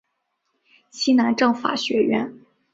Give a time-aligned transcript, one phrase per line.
[0.89, 2.33] 西南政法学院。